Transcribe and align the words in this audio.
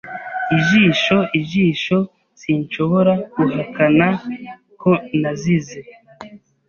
Ijisho, 0.57 1.17
ijisho, 1.39 1.97
sinshobora 2.41 3.13
guhakana 3.35 4.07
ko 4.81 4.91
nazize 5.21 5.79